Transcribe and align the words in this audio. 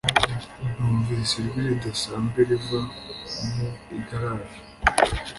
Numvise 0.77 1.33
ijwi 1.41 1.59
ridasanzwe 1.67 2.39
riva 2.49 2.79
mu 3.53 3.67
igaraje 3.97 4.57